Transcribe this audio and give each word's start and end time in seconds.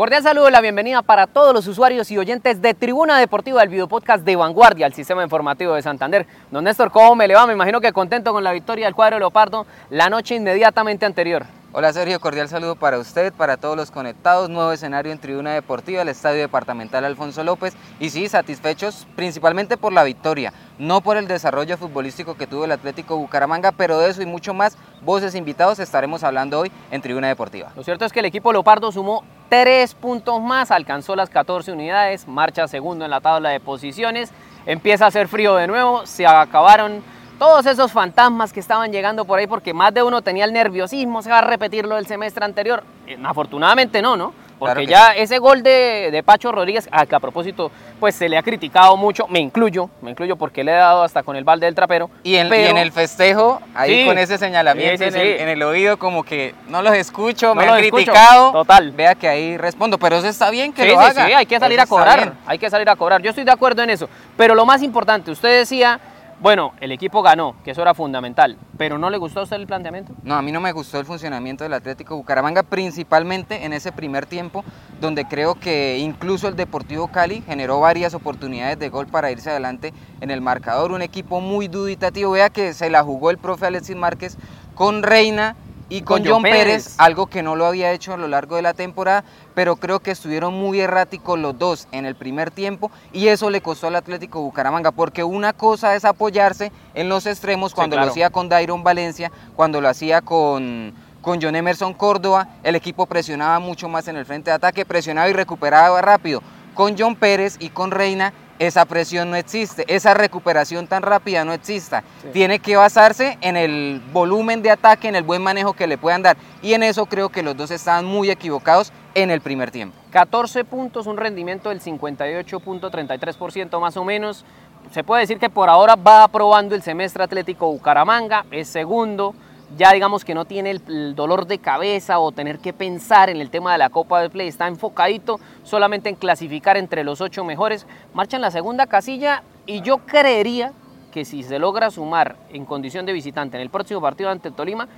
Cordial 0.00 0.22
saludo 0.22 0.48
y 0.48 0.52
la 0.52 0.62
bienvenida 0.62 1.02
para 1.02 1.26
todos 1.26 1.52
los 1.52 1.66
usuarios 1.66 2.10
y 2.10 2.16
oyentes 2.16 2.62
de 2.62 2.72
Tribuna 2.72 3.18
Deportiva 3.18 3.60
del 3.60 3.68
videopodcast 3.68 4.24
de 4.24 4.34
Vanguardia, 4.34 4.86
el 4.86 4.94
sistema 4.94 5.22
informativo 5.22 5.74
de 5.74 5.82
Santander. 5.82 6.26
Don 6.50 6.64
Néstor, 6.64 6.90
¿cómo 6.90 7.14
me 7.14 7.28
le 7.28 7.34
va? 7.34 7.46
Me 7.46 7.52
imagino 7.52 7.82
que 7.82 7.92
contento 7.92 8.32
con 8.32 8.42
la 8.42 8.52
victoria 8.52 8.86
del 8.86 8.94
cuadro 8.94 9.18
Leopardo 9.18 9.66
la 9.90 10.08
noche 10.08 10.36
inmediatamente 10.36 11.04
anterior. 11.04 11.44
Hola 11.72 11.92
Sergio, 11.92 12.18
cordial 12.18 12.48
saludo 12.48 12.76
para 12.76 12.98
usted, 12.98 13.30
para 13.34 13.58
todos 13.58 13.76
los 13.76 13.90
conectados, 13.90 14.48
nuevo 14.48 14.72
escenario 14.72 15.12
en 15.12 15.18
Tribuna 15.18 15.52
Deportiva, 15.52 16.00
el 16.00 16.08
Estadio 16.08 16.40
Departamental 16.40 17.04
Alfonso 17.04 17.44
López 17.44 17.74
y 18.00 18.08
sí, 18.08 18.26
satisfechos 18.26 19.06
principalmente 19.16 19.76
por 19.76 19.92
la 19.92 20.02
victoria, 20.02 20.54
no 20.80 21.02
por 21.02 21.18
el 21.18 21.28
desarrollo 21.28 21.76
futbolístico 21.76 22.36
que 22.36 22.46
tuvo 22.46 22.64
el 22.64 22.72
Atlético 22.72 23.18
Bucaramanga, 23.18 23.70
pero 23.70 23.98
de 23.98 24.08
eso 24.08 24.22
y 24.22 24.26
mucho 24.26 24.54
más, 24.54 24.78
voces 25.02 25.34
invitados 25.34 25.78
estaremos 25.78 26.24
hablando 26.24 26.58
hoy 26.58 26.72
en 26.90 27.02
Tribuna 27.02 27.28
Deportiva. 27.28 27.70
Lo 27.76 27.84
cierto 27.84 28.06
es 28.06 28.12
que 28.12 28.20
el 28.20 28.24
equipo 28.24 28.50
Leopardo 28.50 28.90
sumó 28.90 29.22
tres 29.50 29.94
puntos 29.94 30.40
más, 30.40 30.70
alcanzó 30.70 31.14
las 31.14 31.28
14 31.28 31.70
unidades, 31.70 32.26
marcha 32.26 32.66
segundo 32.66 33.04
en 33.04 33.10
la 33.10 33.20
tabla 33.20 33.50
de 33.50 33.60
posiciones, 33.60 34.32
empieza 34.64 35.04
a 35.04 35.08
hacer 35.08 35.28
frío 35.28 35.54
de 35.54 35.66
nuevo, 35.66 36.06
se 36.06 36.26
acabaron 36.26 37.02
todos 37.38 37.66
esos 37.66 37.92
fantasmas 37.92 38.50
que 38.50 38.60
estaban 38.60 38.90
llegando 38.90 39.26
por 39.26 39.38
ahí, 39.38 39.46
porque 39.46 39.74
más 39.74 39.92
de 39.92 40.02
uno 40.02 40.22
tenía 40.22 40.46
el 40.46 40.52
nerviosismo, 40.54 41.20
se 41.20 41.28
va 41.28 41.40
a 41.40 41.42
repetir 41.42 41.84
lo 41.84 41.96
del 41.96 42.06
semestre 42.06 42.42
anterior. 42.42 42.82
Eh, 43.06 43.18
afortunadamente 43.22 44.00
no, 44.00 44.16
¿no? 44.16 44.32
Porque 44.60 44.86
ya 44.86 45.12
ese 45.12 45.38
gol 45.38 45.62
de, 45.62 46.22
Pacho 46.24 46.52
Rodríguez, 46.52 46.86
a 46.92 47.06
que 47.06 47.14
a 47.14 47.18
propósito, 47.18 47.72
pues 47.98 48.14
se 48.14 48.28
le 48.28 48.36
ha 48.36 48.42
criticado 48.42 48.94
mucho, 48.96 49.26
me 49.26 49.40
incluyo, 49.40 49.88
me 50.02 50.10
incluyo 50.10 50.36
porque 50.36 50.62
le 50.62 50.72
he 50.72 50.76
dado 50.76 51.02
hasta 51.02 51.22
con 51.22 51.34
el 51.34 51.44
balde 51.44 51.64
del 51.64 51.74
trapero. 51.74 52.10
Y 52.22 52.36
en, 52.36 52.52
el 52.52 52.92
festejo, 52.92 53.60
ahí 53.74 54.06
con 54.06 54.18
ese 54.18 54.36
señalamiento 54.36 55.02
en, 55.04 55.48
el, 55.48 55.62
oído, 55.62 55.98
como 55.98 56.22
que 56.22 56.54
no 56.68 56.82
los 56.82 56.94
escucho, 56.94 57.54
me 57.54 57.64
han 57.64 57.78
criticado. 57.80 58.52
Total. 58.52 58.92
Vea 58.92 59.14
que 59.14 59.28
ahí 59.28 59.56
respondo, 59.56 59.96
pero 59.98 60.18
eso 60.18 60.28
está 60.28 60.50
bien 60.50 60.72
que 60.72 60.84
lo 60.84 61.00
haga. 61.00 61.26
Sí, 61.26 61.32
hay 61.32 61.46
que 61.46 61.58
salir 61.58 61.80
a 61.80 61.86
cobrar, 61.86 62.34
hay 62.46 62.58
que 62.58 62.68
salir 62.68 62.88
a 62.90 62.96
cobrar. 62.96 63.22
Yo 63.22 63.30
estoy 63.30 63.44
de 63.44 63.52
acuerdo 63.52 63.82
en 63.82 63.90
eso. 63.90 64.08
Pero 64.36 64.54
lo 64.54 64.66
más 64.66 64.82
importante, 64.82 65.30
usted 65.30 65.58
decía 65.58 65.98
bueno, 66.40 66.72
el 66.80 66.90
equipo 66.90 67.22
ganó, 67.22 67.54
que 67.62 67.72
eso 67.72 67.82
era 67.82 67.92
fundamental, 67.92 68.56
pero 68.78 68.96
¿no 68.96 69.10
le 69.10 69.18
gustó 69.18 69.40
a 69.40 69.42
usted 69.42 69.56
el 69.56 69.66
planteamiento? 69.66 70.14
No, 70.22 70.36
a 70.36 70.42
mí 70.42 70.52
no 70.52 70.60
me 70.60 70.72
gustó 70.72 70.98
el 70.98 71.04
funcionamiento 71.04 71.64
del 71.64 71.74
Atlético 71.74 72.16
Bucaramanga, 72.16 72.62
principalmente 72.62 73.66
en 73.66 73.74
ese 73.74 73.92
primer 73.92 74.24
tiempo, 74.24 74.64
donde 75.02 75.26
creo 75.26 75.54
que 75.54 75.98
incluso 75.98 76.48
el 76.48 76.56
Deportivo 76.56 77.08
Cali 77.08 77.42
generó 77.42 77.80
varias 77.80 78.14
oportunidades 78.14 78.78
de 78.78 78.88
gol 78.88 79.06
para 79.06 79.30
irse 79.30 79.50
adelante 79.50 79.92
en 80.22 80.30
el 80.30 80.40
marcador. 80.40 80.92
Un 80.92 81.02
equipo 81.02 81.40
muy 81.40 81.68
duditativo, 81.68 82.32
vea 82.32 82.48
que 82.48 82.72
se 82.72 82.88
la 82.88 83.02
jugó 83.02 83.30
el 83.30 83.36
profe 83.36 83.66
Alexis 83.66 83.96
Márquez 83.96 84.38
con 84.74 85.02
Reina 85.02 85.56
y 85.90 86.02
con, 86.02 86.24
John 86.24 86.42
Pérez. 86.42 86.94
algo 86.98 87.26
que 87.26 87.42
no 87.42 87.56
lo 87.56 87.66
había 87.66 87.92
hecho 87.92 88.14
a 88.14 88.16
lo 88.16 88.28
largo 88.28 88.56
de 88.56 88.62
la 88.62 88.74
temporada, 88.74 89.24
pero 89.54 89.76
creo 89.76 89.98
que 89.98 90.12
estuvieron 90.12 90.54
muy 90.54 90.80
erráticos 90.80 91.38
los 91.38 91.58
dos 91.58 91.88
en 91.90 92.06
el 92.06 92.14
primer 92.14 92.52
tiempo 92.52 92.90
y 93.12 93.26
eso 93.26 93.50
le 93.50 93.60
costó 93.60 93.88
al 93.88 93.96
Atlético 93.96 94.40
Bucaramanga, 94.40 94.92
porque 94.92 95.24
una 95.24 95.52
cosa 95.52 95.96
es 95.96 96.04
apoyarse 96.04 96.70
en 96.94 97.08
los 97.08 97.26
extremos 97.26 97.74
cuando 97.74 97.96
lo 97.96 98.04
hacía 98.04 98.30
con 98.30 98.48
Dairon 98.48 98.84
Valencia, 98.84 99.32
cuando 99.56 99.80
lo 99.80 99.88
hacía 99.88 100.22
con, 100.22 100.94
con 101.20 101.42
John 101.42 101.56
Emerson 101.56 101.92
Córdoba, 101.92 102.48
el 102.62 102.76
equipo 102.76 103.06
presionaba 103.06 103.58
mucho 103.58 103.88
más 103.88 104.06
en 104.06 104.16
el 104.16 104.24
frente 104.24 104.50
de 104.50 104.56
ataque, 104.56 104.86
presionaba 104.86 105.28
y 105.28 105.32
recuperaba 105.32 106.00
rápido. 106.00 106.40
Con 106.74 106.96
John 106.96 107.16
Pérez 107.16 107.56
y 107.58 107.70
con 107.70 107.90
Reina 107.90 108.32
esa 108.60 108.84
presión 108.84 109.30
no 109.30 109.36
existe, 109.36 109.86
esa 109.88 110.12
recuperación 110.12 110.86
tan 110.86 111.02
rápida 111.02 111.46
no 111.46 111.54
exista. 111.54 112.04
Tiene 112.32 112.58
que 112.58 112.76
basarse 112.76 113.38
en 113.40 113.56
el 113.56 114.02
volumen 114.12 114.60
de 114.60 114.70
ataque, 114.70 115.08
en 115.08 115.16
el 115.16 115.24
buen 115.24 115.42
manejo 115.42 115.72
que 115.72 115.86
le 115.86 115.96
puedan 115.96 116.22
dar. 116.22 116.36
Y 116.60 116.74
en 116.74 116.82
eso 116.82 117.06
creo 117.06 117.30
que 117.30 117.42
los 117.42 117.56
dos 117.56 117.70
estaban 117.70 118.04
muy 118.04 118.30
equivocados 118.30 118.92
en 119.14 119.30
el 119.30 119.40
primer 119.40 119.70
tiempo. 119.70 119.96
14 120.10 120.64
puntos, 120.64 121.06
un 121.06 121.16
rendimiento 121.16 121.70
del 121.70 121.80
58.33% 121.80 123.80
más 123.80 123.96
o 123.96 124.04
menos. 124.04 124.44
Se 124.90 125.04
puede 125.04 125.22
decir 125.22 125.38
que 125.38 125.48
por 125.48 125.70
ahora 125.70 125.96
va 125.96 126.24
aprobando 126.24 126.74
el 126.74 126.82
semestre 126.82 127.24
Atlético 127.24 127.72
Bucaramanga, 127.72 128.44
es 128.50 128.68
segundo 128.68 129.34
ya 129.76 129.92
digamos 129.92 130.24
que 130.24 130.34
no 130.34 130.44
tiene 130.44 130.70
el, 130.70 131.14
dolor 131.14 131.46
de 131.46 131.58
cabeza 131.58 132.18
o 132.18 132.32
tener 132.32 132.58
que 132.58 132.72
pensar 132.72 133.30
en 133.30 133.40
el 133.40 133.50
tema 133.50 133.72
de 133.72 133.78
la 133.78 133.90
Copa 133.90 134.20
del 134.20 134.30
Play, 134.30 134.48
está 134.48 134.66
enfocadito 134.66 135.40
solamente 135.62 136.08
en 136.08 136.16
clasificar 136.16 136.76
entre 136.76 137.04
los 137.04 137.20
ocho 137.20 137.44
mejores, 137.44 137.86
marcha 138.14 138.36
en 138.36 138.42
la 138.42 138.50
segunda 138.50 138.86
casilla 138.86 139.42
y 139.66 139.82
yo 139.82 139.98
creería 139.98 140.72
que 141.12 141.24
si 141.24 141.42
se 141.42 141.58
logra 141.58 141.90
sumar 141.90 142.36
en 142.50 142.64
condición 142.64 143.06
de 143.06 143.12
visitante 143.12 143.56
en 143.56 143.62
el 143.62 143.70
próximo 143.70 144.00
partido 144.00 144.30
ante 144.30 144.50
Tolima, 144.50 144.88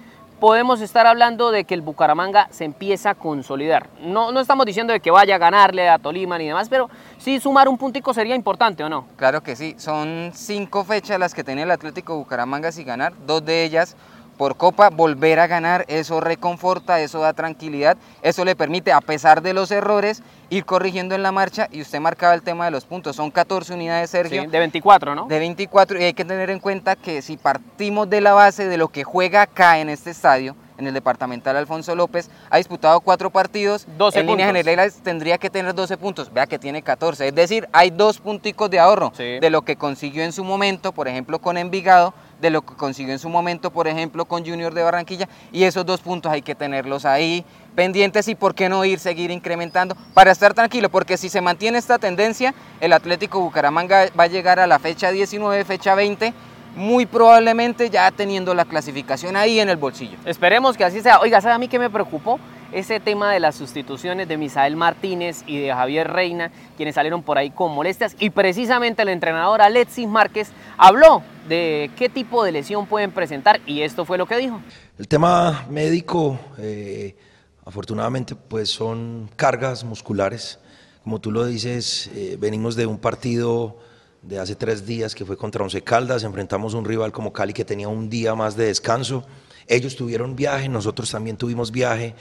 podemos 0.41 0.81
estar 0.81 1.07
hablando 1.07 1.53
de 1.53 1.65
que 1.65 1.73
el 1.73 1.83
Bucaramanga 1.83 2.49
se 2.51 2.65
empieza 2.65 3.11
a 3.11 3.15
consolidar. 3.15 3.89
No, 4.01 4.33
no 4.33 4.41
estamos 4.41 4.67
diciendo 4.67 4.93
de 4.93 4.99
que 4.99 5.13
vaya 5.13 5.37
a 5.37 5.39
ganarle 5.39 5.89
a 5.89 6.01
Tolima 6.01 6.37
ni 6.37 6.49
demás, 6.49 6.69
pero 6.69 6.91
sí 7.19 7.39
sumar 7.39 7.69
un 7.69 7.79
puntico 7.79 8.13
sería 8.13 8.35
importante, 8.35 8.83
¿o 8.83 8.89
no? 8.89 9.07
Claro 9.17 9.43
que 9.43 9.55
sí, 9.55 9.77
son 9.79 10.33
cinco 10.35 10.83
fechas 10.85 11.19
las 11.21 11.33
que 11.33 11.45
tiene 11.45 11.63
el 11.63 11.71
Atlético 11.71 12.17
Bucaramanga 12.17 12.73
sin 12.73 12.87
ganar, 12.87 13.13
dos 13.25 13.45
de 13.45 13.63
ellas 13.65 13.97
por 14.43 14.57
Copa, 14.57 14.91
volver 14.91 15.39
a 15.39 15.47
ganar, 15.47 15.85
eso 15.87 16.21
reconforta, 16.21 16.99
eso 16.99 17.21
da 17.21 17.33
tranquilidad, 17.33 17.97
eso 18.23 18.45
le 18.45 18.57
permite, 18.57 18.91
a 18.91 19.01
pesar 19.01 19.41
de 19.41 19.55
los 19.55 19.71
errores, 19.71 20.21
ir 20.51 20.65
corrigiendo 20.65 21.15
en 21.15 21.23
la 21.23 21.31
marcha 21.31 21.69
y 21.71 21.81
usted 21.81 22.01
marcaba 22.01 22.35
el 22.35 22.43
tema 22.43 22.65
de 22.65 22.73
los 22.73 22.85
puntos, 22.85 23.15
son 23.15 23.31
14 23.31 23.73
unidades, 23.73 24.11
Sergio. 24.11 24.51
de 24.51 24.59
24, 24.59 25.15
¿no? 25.15 25.27
De 25.27 25.39
24 25.39 26.01
y 26.01 26.03
hay 26.03 26.13
que 26.13 26.25
tener 26.25 26.51
en 26.51 26.59
cuenta 26.59 26.97
que 26.97 27.23
si 27.23 27.37
partimos 27.37 28.11
de 28.11 28.21
la 28.21 28.33
base 28.33 28.67
de 28.67 28.77
lo 28.79 28.89
que 28.89 29.05
juega 29.05 29.43
acá 29.43 29.79
en 29.79 29.89
este 29.89 30.11
estadio, 30.11 30.57
en 30.79 30.87
el 30.87 30.95
departamental 30.95 31.57
Alfonso 31.57 31.95
López, 31.95 32.31
ha 32.51 32.57
disputado 32.57 33.01
cuatro 33.01 33.31
partidos, 33.31 33.87
12 33.99 34.21
en 34.21 34.27
líneas 34.27 34.49
generales 34.49 35.01
tendría 35.03 35.39
que 35.39 35.51
tener 35.51 35.75
12 35.75 35.97
puntos, 35.97 36.33
vea 36.33 36.47
que 36.47 36.59
tiene 36.59 36.83
14, 36.83 37.29
es 37.29 37.35
decir, 37.35 37.69
hay 37.73 37.91
dos 37.91 38.19
punticos 38.19 38.71
de 38.71 38.79
ahorro 38.79 39.13
de 39.17 39.51
lo 39.51 39.63
que 39.63 39.77
consiguió 39.77 40.23
en 40.25 40.33
su 40.33 40.45
momento, 40.45 40.93
por 40.93 41.09
ejemplo 41.09 41.39
con 41.39 41.57
Envigado, 41.57 42.15
de 42.43 42.51
lo 42.51 42.63
que 42.63 42.75
consiguió 42.75 43.13
en 43.13 43.21
su 43.21 43.29
momento, 43.29 43.71
por 43.71 43.87
ejemplo, 43.87 44.25
con 44.25 44.45
Junior 44.45 44.75
de 44.75 44.83
Barranquilla, 44.83 45.29
y 45.53 45.63
esos 45.63 45.87
dos 45.87 46.01
puntos 46.01 46.31
hay 46.31 46.43
que 46.43 46.55
tenerlos 46.55 47.05
ahí 47.05 47.47
pendientes 47.77 48.29
y 48.29 48.35
por 48.35 48.55
qué 48.55 48.69
no 48.69 48.85
ir, 48.85 48.99
seguir 48.99 49.31
incrementando 49.31 49.97
para 50.13 50.33
estar 50.33 50.53
tranquilo, 50.53 50.91
porque 50.91 51.17
si 51.17 51.29
se 51.29 51.41
mantiene 51.41 51.79
esta 51.79 51.99
tendencia, 51.99 52.53
el 52.81 52.93
Atlético 52.93 53.41
Bucaramanga 53.41 54.09
va 54.19 54.25
a 54.25 54.27
llegar 54.27 54.59
a 54.59 54.67
la 54.67 54.79
fecha 54.79 55.11
19, 55.11 55.65
fecha 55.65 55.95
20, 55.95 56.35
muy 56.75 57.07
probablemente 57.07 57.91
ya 57.91 58.11
teniendo 58.11 58.55
la 58.55 58.65
clasificación 58.65 59.37
ahí 59.37 59.61
en 59.61 59.69
el 59.69 59.77
bolsillo. 59.77 60.17
Esperemos 60.25 60.77
que 60.77 60.85
así 60.85 61.01
sea. 61.01 61.21
Oiga, 61.21 61.41
¿sabe 61.41 61.55
a 61.55 61.59
mí 61.59 61.69
qué 61.69 61.79
me 61.79 61.91
preocupó? 61.91 62.39
ese 62.73 63.01
tema 63.01 63.33
de 63.33 63.41
las 63.41 63.55
sustituciones 63.55 64.29
de 64.29 64.37
Misael 64.37 64.77
Martínez 64.77 65.45
y 65.47 65.61
de 65.61 65.73
Javier 65.73 66.11
Reina, 66.11 66.51
quienes 66.77 66.95
salieron 66.95 67.23
por 67.23 67.39
ahí 67.39 67.51
con 67.51 67.73
molestias, 67.73 68.17
y 68.19 68.31
precisamente 68.31 69.03
el 69.03 69.11
entrenador 69.11 69.63
Alexis 69.63 70.09
Márquez 70.09 70.51
habló 70.77 71.23
de 71.49 71.91
qué 71.97 72.09
tipo 72.09 72.45
de 72.45 72.53
lesión 72.53 72.87
pueden 72.87 73.11
presentar 73.11 73.61
y 73.67 73.83
esto 73.83 74.05
fue 74.05 74.19
lo 74.19 74.27
que 74.27 74.37
dijo. 74.37 74.61
El 74.99 75.09
tema 75.09 75.67
médico, 75.69 76.39
eh, 76.59 77.17
afortunadamente, 77.65 78.35
pues 78.35 78.71
son 78.71 79.31
cargas 79.37 79.85
musculares. 79.85 80.59
Como 81.03 81.21
tú 81.21 81.33
lo 81.33 81.45
dices, 81.45 82.11
eh, 82.15 82.37
venimos 82.39 82.77
de 82.77 82.87
un 82.87 82.99
partido 82.99 83.79
de 84.23 84.39
hace 84.39 84.55
tres 84.55 84.87
días 84.87 85.15
que 85.15 85.25
fue 85.25 85.37
contra 85.37 85.65
Once 85.65 85.83
Caldas, 85.83 86.23
enfrentamos 86.23 86.75
un 86.75 86.85
rival 86.85 87.11
como 87.13 87.33
Cali 87.33 87.53
que 87.53 87.65
tenía 87.65 87.89
un 87.89 88.09
día 88.09 88.35
más 88.35 88.57
de 88.57 88.67
descanso. 88.67 89.25
Ellos 89.67 89.97
tuvieron 89.97 90.37
viaje, 90.37 90.69
nosotros 90.69 91.11
también 91.11 91.37
tuvimos 91.37 91.73
viaje 91.73 92.15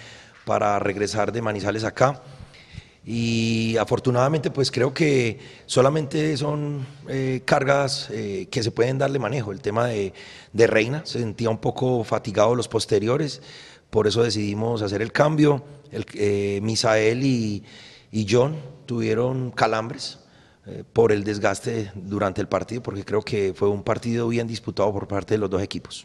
para 0.45 0.79
regresar 0.79 1.31
de 1.31 1.41
Manizales 1.41 1.83
acá. 1.83 2.21
Y 3.05 3.77
afortunadamente 3.77 4.51
pues 4.51 4.71
creo 4.71 4.93
que 4.93 5.39
solamente 5.65 6.35
son 6.37 6.85
eh, 7.07 7.41
cargas 7.45 8.09
eh, 8.11 8.47
que 8.49 8.63
se 8.63 8.71
pueden 8.71 8.97
darle 8.97 9.19
manejo. 9.19 9.51
El 9.51 9.61
tema 9.61 9.87
de, 9.87 10.13
Reina, 10.53 11.03
se 11.05 11.19
sentía 11.19 11.49
un 11.49 11.57
poco 11.59 12.03
fatigado 12.03 12.55
los 12.55 12.67
posteriores, 12.67 13.41
por 13.89 14.07
eso 14.07 14.23
decidimos 14.23 14.81
hacer 14.81 15.01
el 15.01 15.11
cambio. 15.11 15.63
El, 15.91 16.05
eh, 16.13 16.59
Misael 16.63 17.23
y, 17.23 17.63
y, 18.11 18.25
John 18.29 18.55
tuvieron 18.85 19.51
calambres 19.51 20.20
por 20.93 21.11
el 21.11 21.23
desgaste 21.23 21.91
durante 21.95 22.41
el 22.41 22.47
partido, 22.47 22.83
porque 22.83 23.03
creo 23.03 23.21
que 23.21 23.53
fue 23.55 23.69
un 23.69 23.83
partido 23.83 24.27
bien 24.27 24.47
disputado 24.47 24.91
por 24.93 25.07
parte 25.07 25.33
de 25.33 25.37
los 25.39 25.49
dos 25.49 25.61
equipos. 25.61 26.03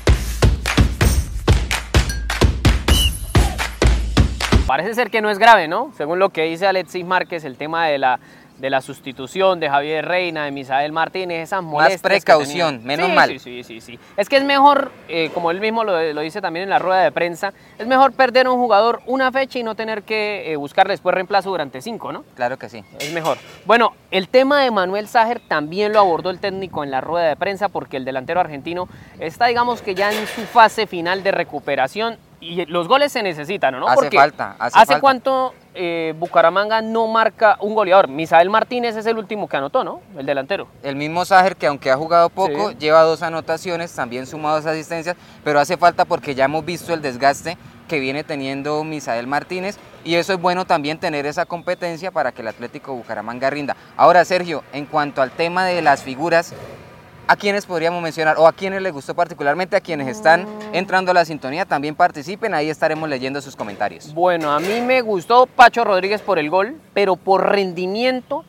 Parece 4.67 4.95
ser 4.95 5.11
que 5.11 5.23
no 5.23 5.31
es 5.31 5.39
grave, 5.39 5.69
¿no? 5.69 5.93
Según 5.97 6.19
lo 6.19 6.31
que 6.31 6.43
dice 6.43 6.67
Alexis 6.67 7.05
Márquez, 7.05 7.45
el 7.45 7.57
tema 7.57 7.87
de 7.87 7.99
la, 7.99 8.19
de 8.59 8.71
la 8.71 8.81
sustitución 8.81 9.61
de 9.61 9.69
Javier 9.69 10.05
Reina, 10.05 10.45
de 10.45 10.51
Misael 10.51 10.93
Martínez, 10.93 11.43
esas 11.43 11.63
molestias. 11.63 12.03
Más 12.03 12.11
precaución, 12.11 12.85
menos 12.85 13.11
mal. 13.11 13.31
Sí, 13.31 13.39
sí, 13.39 13.63
sí, 13.65 13.81
sí. 13.81 13.99
Es 14.17 14.29
que 14.29 14.37
es 14.37 14.45
mejor, 14.45 14.91
eh, 15.09 15.31
como 15.35 15.51
él 15.51 15.61
mismo 15.61 15.85
lo, 15.85 16.21
dice 16.21 16.41
también 16.41 16.65
en 16.65 16.71
la 16.71 16.79
rueda 16.79 17.03
de 17.03 17.13
prensa, 17.13 17.53
es 17.79 17.87
mejor 17.87 18.13
perder 18.13 18.47
a 18.47 18.53
un 18.53 18.59
jugador 18.59 19.01
una 19.07 19.31
fecha 19.31 19.59
y 19.59 19.63
no 19.63 19.75
tener 19.75 20.03
que 20.03 20.53
eh, 20.53 20.57
buscar 20.57 20.89
después 20.89 21.15
reemplazo 21.15 21.51
durante 21.51 21.83
cinco, 21.83 22.13
¿no? 22.13 22.25
Claro 22.35 22.59
que 22.59 22.69
sí. 22.69 22.83
Es 22.99 23.13
mejor. 23.13 23.39
Bueno, 23.67 23.93
el 24.11 24.29
tema 24.29 24.63
de 24.63 24.71
Manuel 24.71 25.09
Ságer 25.09 25.41
también 25.41 25.93
lo 25.93 26.01
abordó 26.01 26.31
el 26.31 26.41
técnico 26.41 26.85
en 26.85 26.91
la 26.91 27.01
rueda 27.01 27.29
de 27.29 27.37
prensa 27.37 27.69
porque 27.69 27.97
el 27.97 28.05
delantero 28.05 28.41
argentino 28.41 28.89
está, 29.19 29.47
digamos 29.47 29.83
que 29.83 29.95
ya 29.95 30.13
en 30.13 30.27
su 30.27 30.43
fase 30.43 30.87
final 30.87 31.23
de 31.23 31.33
recuperación 31.33 32.19
y 32.41 32.65
los 32.67 32.87
goles 32.89 33.13
se 33.13 33.23
necesitan, 33.23 33.79
¿no? 33.79 33.89
Hace 33.89 34.11
falta. 34.11 34.57
Hace, 34.59 35.01
cuánto 35.01 35.55
eh, 35.77 36.15
Bucaramanga 36.19 36.83
no 36.83 37.07
marca 37.07 37.59
un 37.61 37.75
goleador. 37.75 38.09
Misael 38.09 38.51
Martínez 38.51 38.97
es 38.97 39.07
el 39.07 39.19
último 39.19 39.49
que 39.49 39.57
anotó, 39.57 39.85
¿no? 39.85 40.01
El 40.17 40.27
delantero. 40.27 40.67
El 40.83 40.97
mismo 40.97 41.25
Ságer, 41.25 41.57
que 41.57 41.67
aunque 41.67 41.91
ha 41.91 41.97
jugado 41.97 42.29
poco, 42.31 42.73
lleva 42.73 43.03
dos 43.03 43.23
anotaciones, 43.23 43.93
también 43.93 44.27
sumado 44.27 44.57
dos 44.57 44.67
asistencias, 44.67 45.17
pero 45.45 45.61
hace 45.61 45.77
falta 45.77 46.05
porque 46.05 46.35
ya 46.35 46.47
hemos 46.47 46.65
visto 46.65 46.95
el 46.95 47.03
desgaste 47.03 47.57
que 47.87 48.01
viene 48.01 48.25
teniendo 48.25 48.83
Misael 48.85 49.27
Martínez 49.27 49.79
y 50.05 50.17
eso 50.17 50.33
es 50.33 50.41
bueno 50.41 50.65
también 50.65 50.99
tener 50.99 51.27
esa 51.27 51.47
competencia 51.47 52.11
para 52.11 52.33
que 52.33 52.43
el 52.43 52.49
Atlético 52.49 52.95
Bucaramanga 52.95 53.51
rinda. 53.51 53.77
Ahora, 53.97 54.25
Sergio, 54.25 54.65
en 54.73 54.87
cuanto 54.87 55.23
al 55.23 55.31
tema 55.31 55.65
de 55.65 55.83
las 55.83 56.03
figuras, 56.03 56.53
¿A 57.29 57.35
quiénes 57.35 57.67
podríamos 57.67 58.01
mencionar 58.01 58.37
o 58.39 58.47
a 58.47 58.53
quienes 58.53 58.81
les 58.83 58.93
gustó 58.93 59.13
particularmente? 59.13 59.75
A 59.75 59.81
quienes 59.81 60.07
están 60.07 60.47
entrando 60.73 61.11
a 61.11 61.15
la 61.15 61.25
sintonía 61.25 61.65
también 61.65 61.97
participen, 61.97 62.55
ahí 62.55 62.71
estaremos 62.71 63.09
leyendo 63.09 63.41
sus 63.41 63.57
comentarios. 63.57 64.15
Bueno, 64.15 64.53
a 64.53 64.61
mí 64.61 64.81
me 64.81 65.01
gustó 65.01 65.47
Pacho 65.47 65.83
Rodríguez 65.83 66.21
por 66.21 66.39
el 66.39 66.51
gol, 66.51 66.81
pero 66.95 67.17
por 67.17 67.51
rendimiento 67.51 68.45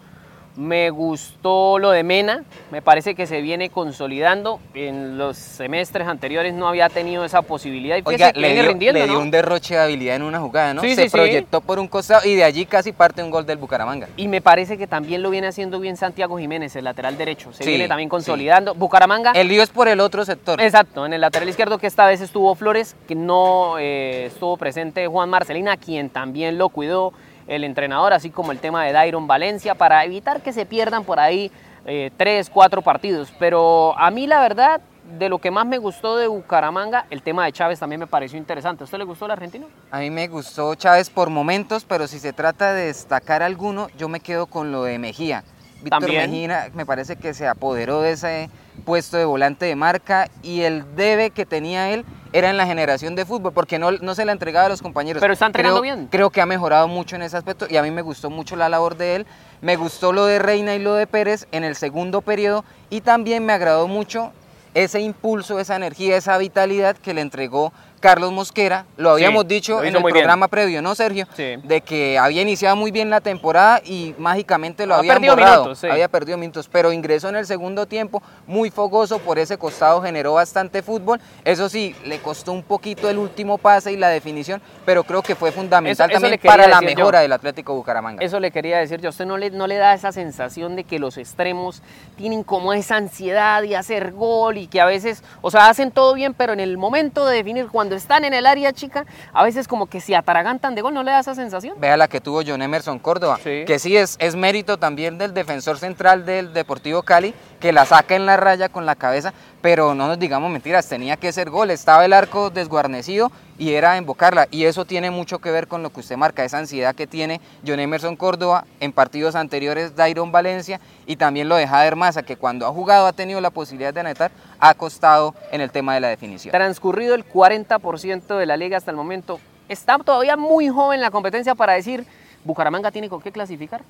me 0.58 0.90
gustó 0.90 1.78
lo 1.78 1.92
de 1.92 2.04
Mena, 2.04 2.44
me 2.72 2.82
parece 2.82 3.14
que 3.14 3.28
se 3.28 3.42
viene 3.42 3.70
consolidando. 3.70 4.60
En 4.74 5.18
los 5.18 5.38
semestres 5.38 6.08
anteriores 6.08 6.54
no 6.54 6.68
había 6.68 6.90
tenido 6.90 7.24
esa 7.24 7.44
posibilidad. 7.44 7.96
Y 7.98 8.02
Oiga, 8.04 8.32
le 8.34 8.54
dio, 8.54 9.20
un 9.20 9.32
derroche 9.32 9.76
de 9.76 9.82
habilidad 9.82 10.16
en 10.16 10.24
una 10.24 10.40
jugada, 10.40 10.74
¿no? 10.74 10.82
se 10.82 11.10
proyectó 11.10 11.62
por 11.62 11.80
un 11.80 11.88
costado 11.88 12.28
y 12.28 12.36
de 12.36 12.44
allí 12.44 12.66
casi 12.66 12.92
parte 12.92 13.24
un 13.24 13.30
gol 13.30 13.46
del 13.46 13.58
Bucaramanga. 13.58 14.10
Y 14.18 14.28
me 14.28 14.42
parece 14.42 14.78
que 14.78 14.88
también 14.88 15.22
lo 15.22 15.30
viene 15.30 15.48
haciendo 15.48 15.80
bien 15.80 15.96
Santiago 15.96 16.40
Jiménez, 16.40 16.76
el 16.76 16.86
lateral 16.86 17.18
derecho. 17.18 17.54
Se 17.54 17.64
viene 17.66 17.88
también 17.88 18.10
consolidando. 18.10 18.74
Bucaramanga. 18.74 19.32
El 19.34 19.48
lío 19.48 19.62
es 19.62 19.70
por 19.70 19.88
el 19.88 20.00
otro 20.00 20.26
sector. 20.26 20.60
Exacto, 20.60 21.06
en 21.06 21.14
el 21.14 21.22
lateral 21.22 21.48
izquierdo 21.48 21.78
que 21.78 21.88
esta 21.88 22.08
vez 22.08 22.20
estuvo 22.20 22.56
Flores, 22.56 22.96
que 23.08 23.14
no 23.14 23.78
eh, 23.78 24.26
estuvo 24.26 24.58
presente 24.58 25.06
Juan 25.06 25.30
Marcelina, 25.30 25.78
quien 25.78 26.10
también 26.10 26.58
lo 26.58 26.70
cuidó 26.70 27.14
el 27.48 27.64
entrenador, 27.64 28.14
así 28.14 28.30
como 28.30 28.52
el 28.52 28.60
tema 28.60 28.84
de 28.86 28.92
Dairon 28.92 29.28
Valencia, 29.28 29.76
para 29.76 30.04
evitar 30.04 30.42
que 30.42 30.54
se 30.54 30.66
pierdan 30.66 31.04
por 31.04 31.20
ahí 31.20 31.52
eh, 31.86 32.12
tres, 32.18 32.50
cuatro 32.50 32.82
partidos. 32.82 33.34
Pero 33.40 33.98
a 33.98 34.12
mí 34.12 34.28
la 34.28 34.40
verdad, 34.40 34.82
de 35.18 35.30
lo 35.30 35.40
que 35.40 35.52
más 35.52 35.66
me 35.66 35.78
gustó 35.78 36.18
de 36.18 36.28
Bucaramanga, 36.28 37.06
el 37.10 37.22
tema 37.22 37.46
de 37.46 37.54
Chávez 37.54 37.80
también 37.80 38.00
me 38.00 38.08
pareció 38.08 38.38
interesante. 38.38 38.84
¿A 38.84 38.86
usted 38.86 38.98
le 38.98 39.06
gustó 39.06 39.26
el 39.26 39.32
argentino? 39.32 39.68
A 39.92 40.00
mí 40.00 40.10
me 40.10 40.28
gustó 40.28 40.76
Chávez 40.76 41.10
por 41.10 41.30
momentos, 41.30 41.86
pero 41.86 42.08
si 42.08 42.20
se 42.20 42.34
trata 42.34 42.74
de 42.74 42.88
destacar 42.88 43.42
alguno, 43.42 43.88
yo 43.98 44.10
me 44.10 44.20
quedo 44.20 44.48
con 44.48 44.72
lo 44.72 44.84
de 44.84 45.00
Mejía. 45.00 45.44
Víctor 45.82 46.12
Mejía 46.12 46.70
me 46.74 46.86
parece 46.86 47.16
que 47.16 47.34
se 47.34 47.48
apoderó 47.48 48.02
de 48.02 48.12
ese 48.12 48.50
puesto 48.84 49.18
de 49.18 49.26
volante 49.26 49.66
de 49.66 49.76
marca 49.76 50.30
y 50.42 50.62
el 50.62 50.96
debe 50.96 51.30
que 51.30 51.46
tenía 51.46 51.92
él 51.92 52.06
era 52.34 52.50
en 52.50 52.58
la 52.58 52.66
generación 52.66 53.16
de 53.16 53.26
fútbol, 53.26 53.54
porque 53.54 53.80
no, 53.80 53.92
no 53.92 54.16
se 54.16 54.26
la 54.26 54.32
entregaba 54.32 54.68
a 54.68 54.70
los 54.70 54.82
compañeros. 54.82 55.22
Pero 55.22 55.34
está 55.34 55.46
entrenando 55.46 55.82
bien. 55.82 56.08
Creo 56.12 56.30
que 56.30 56.42
ha 56.42 56.46
mejorado 56.46 56.88
mucho 56.88 57.16
en 57.16 57.22
ese 57.22 57.38
aspecto 57.38 57.68
y 57.70 57.78
a 57.78 57.84
mí 57.84 57.92
me 57.92 58.02
gustó 58.02 58.30
mucho 58.30 58.56
la 58.56 58.70
labor 58.70 58.98
de 58.98 59.16
él. 59.16 59.28
Me 59.62 59.76
gustó 59.76 60.14
lo 60.14 60.26
de 60.26 60.40
Reina 60.40 60.76
y 60.76 60.80
lo 60.80 60.94
de 60.94 61.08
Pérez 61.08 61.48
en 61.52 61.64
el 61.64 61.76
segundo 61.76 62.22
periodo 62.22 62.64
y 62.90 63.02
también 63.02 63.46
me 63.46 63.54
agradó 63.54 63.88
mucho 63.88 64.32
ese 64.74 65.00
impulso, 65.02 65.60
esa 65.60 65.76
energía, 65.76 66.18
esa 66.18 66.38
vitalidad 66.38 66.96
que 66.96 67.14
le 67.14 67.22
entregó 67.22 67.74
Carlos 68.00 68.32
Mosquera, 68.32 68.86
lo 68.96 69.12
habíamos 69.12 69.48
dicho 69.48 69.84
en 69.84 69.96
el 69.96 70.04
programa 70.04 70.48
previo, 70.48 70.82
¿no, 70.82 70.94
Sergio? 70.96 71.28
De 71.36 71.82
que 71.82 72.18
había 72.18 72.44
iniciado 72.44 72.76
muy 72.76 72.92
bien 72.92 73.10
la 73.10 73.22
temporada 73.22 73.82
y 73.84 74.14
mágicamente 74.18 74.86
lo 74.86 74.96
había 74.96 75.16
habían 75.16 75.36
borrado. 75.36 75.74
Había 75.90 76.08
perdido 76.08 76.38
minutos, 76.38 76.70
pero 76.72 76.92
ingresó 76.92 77.30
en 77.30 77.36
el 77.38 77.46
segundo 77.46 77.86
tiempo 77.88 78.22
muy 78.46 78.70
fogoso 78.70 79.20
por 79.20 79.40
ese 79.40 79.58
costado, 79.58 80.02
generó 80.02 80.34
bastante 80.34 80.82
fútbol. 80.82 81.20
Eso 81.44 81.70
sí, 81.70 81.96
le 82.06 82.20
costó 82.20 82.52
un 82.52 82.64
poquito 82.64 83.10
el 83.10 83.18
último 83.18 83.58
pase 83.58 83.92
y 83.92 83.98
la 83.98 84.10
definición, 84.10 84.62
pero 84.86 85.04
creo 85.04 85.22
que 85.22 85.36
fue 85.36 85.52
fundamental 85.52 86.10
también 86.12 86.40
para 86.44 86.68
la 86.68 86.82
mejora 86.82 87.22
del 87.22 87.34
Atlético 87.34 87.74
Bucaramanga. 87.74 88.24
Eso 88.24 88.40
le 88.40 88.52
quería 88.52 88.78
decir 88.78 89.02
yo. 89.02 89.08
¿A 89.08 89.12
usted 89.12 89.26
no 89.26 89.38
le, 89.38 89.50
no 89.50 89.68
le 89.68 89.76
da 89.76 89.94
esa 89.94 90.12
sensación 90.12 90.76
de 90.76 90.84
que 90.84 91.00
los 91.00 91.18
extremos 91.18 91.82
tienen 92.16 92.44
como 92.44 92.74
esa 92.74 92.98
ansiedad 92.98 93.62
de 93.62 93.76
hacer 93.76 94.12
gol 94.12 94.58
y 94.58 94.68
que 94.68 94.82
a 94.82 94.86
veces, 94.86 95.24
o 95.42 95.50
sea, 95.50 95.70
hacen 95.70 95.92
todo 95.92 96.14
bien, 96.14 96.34
pero 96.34 96.54
en 96.54 96.60
el 96.60 96.78
momento 96.78 97.26
de 97.26 97.38
definir 97.38 97.68
cuando 97.68 97.97
están 97.98 98.24
en 98.24 98.34
el 98.34 98.46
área 98.46 98.72
chica, 98.74 99.06
a 99.34 99.44
veces 99.44 99.68
como 99.68 99.88
que 99.88 100.00
se 100.02 100.16
ataragantan 100.16 100.76
de 100.76 100.82
gol, 100.82 100.94
¿no 100.94 101.04
le 101.04 101.12
da 101.12 101.20
esa 101.20 101.36
sensación? 101.36 101.80
Vea 101.80 101.98
la 101.98 102.08
que 102.08 102.22
tuvo 102.22 102.42
John 102.46 102.62
Emerson 102.62 103.00
Córdoba, 103.00 103.40
que 103.44 103.80
sí 103.80 103.98
es, 103.98 104.16
es 104.20 104.36
mérito 104.36 104.78
también 104.78 105.18
del 105.18 105.34
defensor 105.34 105.78
central 105.78 106.26
del 106.26 106.54
Deportivo 106.54 107.04
Cali, 107.04 107.34
que 107.60 107.74
la 107.74 107.86
saca 107.86 108.16
en 108.16 108.26
la 108.26 108.38
raya 108.38 108.70
con 108.70 108.86
la 108.86 108.96
cabeza, 108.96 109.34
pero 109.62 109.94
no 109.96 110.08
nos 110.08 110.20
digamos 110.20 110.52
mentiras, 110.52 110.88
tenía 110.88 111.18
que 111.18 111.32
ser 111.32 111.50
gol, 111.50 111.72
estaba 111.72 112.06
el 112.06 112.14
arco 112.14 112.50
desguarnecido 112.50 113.32
y 113.58 113.74
era 113.74 113.98
invocarla, 113.98 114.48
y 114.52 114.66
eso 114.66 114.86
tiene 114.86 115.12
mucho 115.12 115.40
que 115.40 115.52
ver 115.52 115.68
con 115.68 115.84
lo 115.84 115.90
que 115.90 116.02
usted 116.02 116.18
marca, 116.18 116.44
esa 116.44 116.60
ansiedad 116.60 116.96
que 116.96 117.08
tiene 117.08 117.42
John 117.66 117.80
Emerson 117.80 118.16
Córdoba 118.16 118.66
en 118.80 118.92
partidos 118.94 119.36
anteriores, 119.36 119.96
Dairon 119.96 120.32
Valencia 120.32 120.80
y 121.06 121.16
también 121.16 121.50
lo 121.50 121.56
de 121.56 121.68
Jader 121.68 121.96
que 122.26 122.38
cuando 122.38 122.68
ha 122.68 122.72
jugado 122.72 123.08
ha 123.08 123.14
tenido 123.14 123.42
la 123.42 123.50
posibilidad 123.50 123.94
de 123.94 124.02
anotar, 124.02 124.32
ha 124.60 124.74
costado 124.74 125.34
en 125.52 125.62
el 125.62 125.72
tema 125.72 125.94
de 125.96 126.02
la 126.02 126.10
definición. 126.10 126.52
Transcurrido 126.52 127.16
el 127.16 127.26
40% 127.28 128.38
de 128.38 128.46
la 128.46 128.58
liga 128.58 128.78
hasta 128.78 128.92
el 128.92 128.98
momento, 128.98 129.40
está 129.68 129.98
todavía 129.98 130.38
muy 130.38 130.70
joven 130.70 131.02
la 131.02 131.12
competencia 131.12 131.56
para 131.56 131.74
decir, 131.74 132.06
Bucaramanga 132.44 132.92
tiene 132.92 133.10
con 133.10 133.22
qué 133.22 133.32
clasificar. 133.32 133.82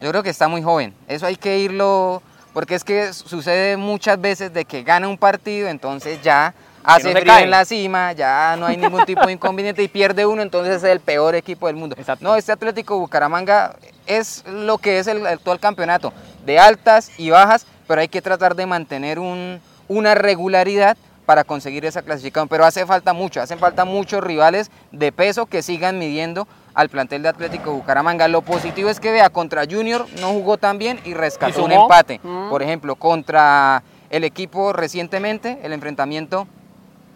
Yo 0.00 0.10
creo 0.10 0.22
que 0.22 0.30
está 0.30 0.48
muy 0.48 0.62
joven, 0.62 0.94
eso 1.08 1.26
hay 1.26 1.36
que 1.36 1.58
irlo 1.58 2.22
porque 2.52 2.74
es 2.74 2.84
que 2.84 3.12
sucede 3.12 3.76
muchas 3.76 4.20
veces 4.20 4.52
de 4.52 4.64
que 4.64 4.82
gana 4.82 5.08
un 5.08 5.16
partido, 5.16 5.68
entonces 5.68 6.20
ya 6.22 6.52
hace 6.84 7.12
frío 7.14 7.38
en 7.38 7.50
la 7.50 7.64
cima, 7.64 8.12
ya 8.12 8.56
no 8.58 8.66
hay 8.66 8.76
ningún 8.76 9.04
tipo 9.04 9.26
de 9.26 9.32
inconveniente 9.32 9.82
y 9.82 9.88
pierde 9.88 10.26
uno, 10.26 10.42
entonces 10.42 10.76
es 10.76 10.84
el 10.84 11.00
peor 11.00 11.34
equipo 11.34 11.66
del 11.66 11.76
mundo. 11.76 11.96
No, 12.20 12.36
este 12.36 12.52
Atlético 12.52 12.98
Bucaramanga 12.98 13.76
es 14.06 14.44
lo 14.46 14.78
que 14.78 14.98
es 14.98 15.06
el 15.06 15.26
actual 15.26 15.60
campeonato, 15.60 16.12
de 16.44 16.58
altas 16.58 17.10
y 17.18 17.30
bajas, 17.30 17.66
pero 17.86 18.00
hay 18.00 18.08
que 18.08 18.22
tratar 18.22 18.54
de 18.54 18.66
mantener 18.66 19.18
un, 19.18 19.60
una 19.88 20.14
regularidad 20.14 20.96
para 21.26 21.44
conseguir 21.44 21.84
esa 21.84 22.02
clasificación, 22.02 22.48
pero 22.48 22.64
hace 22.64 22.84
falta 22.86 23.12
mucho, 23.12 23.40
hacen 23.40 23.58
falta 23.58 23.84
muchos 23.84 24.22
rivales 24.22 24.70
de 24.90 25.12
peso 25.12 25.46
que 25.46 25.62
sigan 25.62 25.98
midiendo 25.98 26.48
al 26.74 26.88
plantel 26.88 27.22
de 27.22 27.28
Atlético 27.28 27.72
Bucaramanga. 27.72 28.26
Lo 28.26 28.42
positivo 28.42 28.90
es 28.90 29.00
que 29.00 29.12
vea, 29.12 29.30
contra 29.30 29.64
Junior 29.70 30.06
no 30.20 30.30
jugó 30.30 30.56
tan 30.56 30.78
bien 30.78 30.98
y 31.04 31.14
rescató 31.14 31.64
un 31.64 31.72
empate. 31.72 32.20
Mm. 32.22 32.48
Por 32.48 32.62
ejemplo, 32.62 32.96
contra 32.96 33.82
el 34.10 34.24
equipo 34.24 34.72
recientemente, 34.72 35.60
el 35.62 35.72
enfrentamiento 35.72 36.48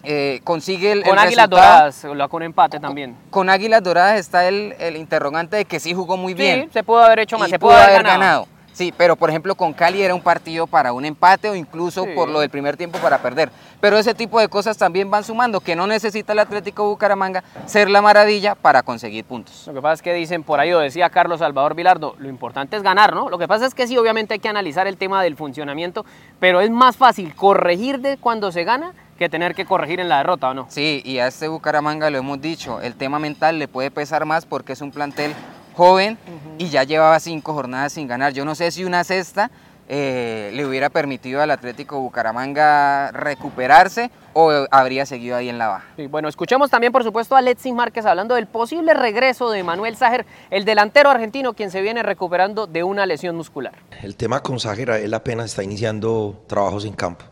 eh, 0.05 0.41
consigue 0.45 0.93
el, 0.93 1.03
con 1.03 1.19
Águilas 1.19 1.49
Doradas 1.49 2.05
lo 2.05 2.29
con 2.29 2.43
empate 2.43 2.81
también 2.81 3.17
con 3.31 3.51
Águilas 3.51 3.83
Doradas 3.83 4.19
está 4.19 4.49
el, 4.49 4.75
interrogante 4.97 5.57
de 5.57 5.65
que 5.65 5.81
sí 5.81 5.95
jugó 5.95 6.17
muy 6.17 6.35
bien 6.35 6.65
sí, 6.65 6.71
se 6.73 6.83
pudo 6.83 7.03
haber 7.03 7.21
hecho 7.21 7.39
más 7.39 7.51
se 7.51 7.59
pudo 7.59 7.73
haber 7.73 8.03
ganado. 8.03 8.49
Sí, 8.75 8.93
pero 8.97 9.15
por 9.15 9.31
ejemplo 9.31 9.55
con 9.55 9.73
Cali 9.73 10.03
era 10.03 10.17
un 10.17 10.21
partido 10.21 10.67
para 10.67 10.93
un 10.93 11.05
empate 11.05 11.49
o 11.49 11.55
incluso 11.55 12.07
por 12.13 12.29
lo 12.29 12.41
del 12.41 12.51
primer 12.51 12.77
tiempo 12.77 12.99
para 12.99 13.19
perder. 13.19 13.49
Pero 13.81 13.97
ese 13.97 14.15
tipo 14.15 14.41
de 14.41 14.49
cosas 14.49 14.77
también 14.77 15.09
van 15.13 15.23
sumando, 15.23 15.61
que 15.61 15.77
no 15.77 15.87
necesita 15.87 16.33
el 16.33 16.41
Atlético 16.41 16.89
Bucaramanga 16.89 17.45
ser 17.67 17.89
la 17.89 18.03
maravilla 18.03 18.57
para 18.57 18.83
conseguir 18.83 19.25
puntos. 19.25 19.69
Lo 19.69 19.75
que 19.75 19.81
pasa 19.81 19.95
es 19.95 20.03
que 20.03 20.13
dicen 20.13 20.43
por 20.43 20.59
ahí, 20.59 20.73
lo 20.73 20.81
decía 20.81 21.09
Carlos 21.09 21.39
Salvador 21.39 21.77
Vilardo, 21.77 22.17
lo 22.19 22.29
importante 22.29 22.77
es 22.77 22.83
ganar, 22.83 23.15
¿no? 23.15 23.31
Lo 23.31 23.39
que 23.39 23.47
pasa 23.47 23.65
es 23.65 23.75
que 23.75 23.87
sí, 23.87 23.97
obviamente 23.97 24.35
hay 24.35 24.41
que 24.41 24.49
analizar 24.49 24.89
el 24.89 24.97
tema 24.97 25.23
del 25.23 25.37
funcionamiento, 25.37 26.05
pero 26.41 26.61
es 26.61 26.71
más 26.71 26.97
fácil 26.97 27.33
corregir 27.37 28.01
de 28.01 28.17
cuando 28.17 28.51
se 28.51 28.65
gana 28.65 28.93
que 29.19 29.29
tener 29.29 29.55
que 29.55 29.65
corregir 29.65 30.01
en 30.01 30.09
la 30.09 30.19
derrota, 30.19 30.51
¿o 30.51 30.55
no? 30.55 30.67
Sí, 30.69 31.03
y 31.05 31.19
a 31.19 31.27
este 31.27 31.49
Bucaramanga 31.49 32.11
lo 32.11 32.19
hemos 32.19 32.41
dicho, 32.41 32.81
el 32.81 32.95
tema 32.95 33.19
mental 33.19 33.59
le 33.59 33.69
puede 33.69 33.91
pesar 33.91 34.25
más 34.25 34.47
porque 34.47 34.73
es 34.73 34.81
un 34.81 34.91
plantel 34.91 35.33
joven 35.77 36.19
y 36.59 36.69
ya 36.69 36.85
llevaba 36.85 37.19
cinco 37.21 37.53
jornadas 37.53 37.93
sin 37.93 38.07
ganar. 38.07 38.33
Yo 38.33 38.45
no 38.45 38.55
sé 38.55 38.71
si 38.71 38.85
una 38.85 39.05
sexta 39.05 39.51
eh, 39.89 40.51
le 40.55 40.65
hubiera 40.65 40.89
permitido 40.89 41.43
al 41.43 41.51
Atlético 41.51 42.01
Bucaramanga 42.01 43.11
recuperarse 43.13 44.11
o 44.33 44.51
habría 44.71 45.05
seguido 45.05 45.37
ahí 45.37 45.49
en 45.49 45.59
la 45.59 45.69
baja. 45.69 45.85
bueno, 46.09 46.29
escuchemos 46.29 46.71
también 46.71 46.93
por 46.93 47.05
supuesto 47.05 47.37
a 47.37 47.39
Alexis 47.39 47.75
Márquez 47.75 48.07
hablando 48.07 48.35
del 48.35 48.47
posible 48.47 48.95
regreso 48.95 49.51
de 49.51 49.63
Manuel 49.63 49.97
Ságer, 49.97 50.25
el 50.51 50.65
delantero 50.65 51.11
argentino 51.11 51.53
quien 51.53 51.71
se 51.71 51.83
viene 51.83 52.03
recuperando 52.03 52.67
de 52.67 52.83
una 52.83 53.05
lesión 53.05 53.37
muscular. 53.37 53.75
El 54.03 54.17
tema 54.17 54.41
con 54.41 54.59
Ságer, 54.59 54.91
él 54.91 55.13
apenas 55.13 55.47
está 55.47 55.63
iniciando 55.63 56.43
trabajos 56.47 56.87
en 56.87 56.95
campo. 56.95 57.27